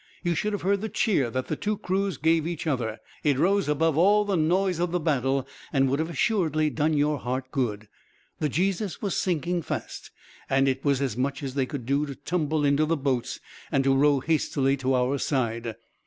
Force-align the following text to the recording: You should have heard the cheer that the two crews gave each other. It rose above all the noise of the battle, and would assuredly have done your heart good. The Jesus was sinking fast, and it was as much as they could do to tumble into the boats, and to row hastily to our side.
You 0.23 0.33
should 0.33 0.51
have 0.53 0.63
heard 0.63 0.81
the 0.81 0.89
cheer 0.89 1.29
that 1.29 1.45
the 1.45 1.55
two 1.55 1.77
crews 1.77 2.17
gave 2.17 2.47
each 2.47 2.65
other. 2.65 2.97
It 3.23 3.37
rose 3.37 3.69
above 3.69 3.99
all 3.99 4.25
the 4.25 4.35
noise 4.35 4.79
of 4.79 4.91
the 4.91 4.99
battle, 4.99 5.47
and 5.71 5.87
would 5.91 5.99
assuredly 5.99 6.65
have 6.69 6.73
done 6.75 6.93
your 6.97 7.19
heart 7.19 7.51
good. 7.51 7.87
The 8.39 8.49
Jesus 8.49 8.99
was 9.03 9.15
sinking 9.15 9.61
fast, 9.61 10.09
and 10.49 10.67
it 10.67 10.83
was 10.83 11.03
as 11.03 11.15
much 11.15 11.43
as 11.43 11.53
they 11.53 11.67
could 11.67 11.85
do 11.85 12.07
to 12.07 12.15
tumble 12.15 12.65
into 12.65 12.87
the 12.87 12.97
boats, 12.97 13.39
and 13.71 13.83
to 13.83 13.95
row 13.95 14.21
hastily 14.21 14.75
to 14.77 14.95
our 14.95 15.19
side. 15.19 15.75